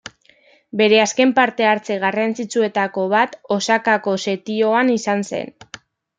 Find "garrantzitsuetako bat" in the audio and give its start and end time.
2.05-3.37